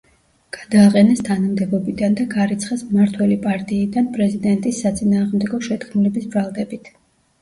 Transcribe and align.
გადააყენეს 0.55 1.19
თანამდებობიდან 1.27 2.17
და 2.21 2.25
გარიცხეს 2.31 2.83
მმართველი 2.87 3.37
პარტიიდან 3.45 4.09
პრეზიდენტის 4.19 4.81
საწინააღმდეგო 4.87 5.61
შეთქმულების 5.71 6.27
ბრალდებით. 6.35 6.95